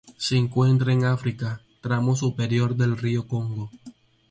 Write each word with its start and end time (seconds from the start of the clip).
Se 0.17 0.35
encuentran 0.35 0.97
en 0.97 1.05
África: 1.05 1.61
tramo 1.79 2.15
superior 2.15 2.75
del 2.75 2.97
río 2.97 3.27
Congo. 3.27 3.69